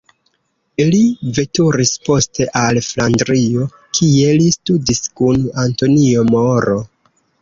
[0.93, 1.01] Li
[1.39, 3.67] veturis poste al Flandrio,
[3.99, 6.81] kie li studis kun Antonio Moro.